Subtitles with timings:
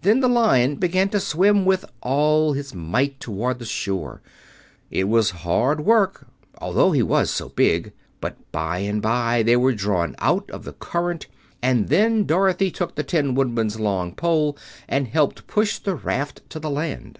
[0.00, 4.22] Then the Lion began to swim with all his might toward the shore.
[4.90, 9.74] It was hard work, although he was so big; but by and by they were
[9.74, 11.26] drawn out of the current,
[11.60, 14.56] and then Dorothy took the Tin Woodman's long pole
[14.88, 17.18] and helped push the raft to the land.